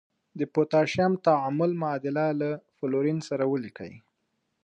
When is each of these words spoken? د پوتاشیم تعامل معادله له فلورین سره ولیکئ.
د 0.39 0.41
پوتاشیم 0.53 1.13
تعامل 1.27 1.71
معادله 1.81 2.25
له 2.41 2.49
فلورین 2.77 3.19
سره 3.29 3.43
ولیکئ. 3.51 3.93